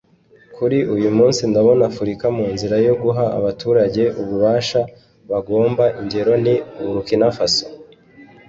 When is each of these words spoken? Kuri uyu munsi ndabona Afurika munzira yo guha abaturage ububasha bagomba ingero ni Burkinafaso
Kuri 0.55 0.77
uyu 0.95 1.09
munsi 1.17 1.41
ndabona 1.51 1.83
Afurika 1.91 2.25
munzira 2.35 2.75
yo 2.87 2.93
guha 3.01 3.25
abaturage 3.39 4.03
ububasha 4.21 4.79
bagomba 5.31 5.83
ingero 6.01 6.33
ni 6.43 6.55
Burkinafaso 6.91 7.65